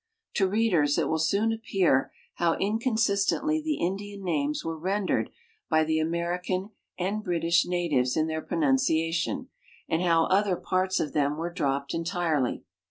[0.19, 5.29] * To readers it will soon ap pear how inconsistently the Indian names were rendered
[5.69, 9.49] by the American and British natives in their pronunciation
[9.87, 12.63] and how often parts of them were dropped entirely.